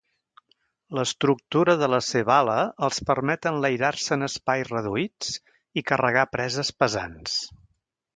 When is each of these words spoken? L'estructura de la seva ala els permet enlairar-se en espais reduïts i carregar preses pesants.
L'estructura 0.99 1.73
de 1.81 1.89
la 1.95 1.99
seva 2.05 2.37
ala 2.45 2.55
els 2.87 2.97
permet 3.09 3.45
enlairar-se 3.51 4.15
en 4.17 4.29
espais 4.29 4.71
reduïts 4.73 5.37
i 5.83 5.85
carregar 5.93 6.25
preses 6.37 6.73
pesants. 6.85 7.37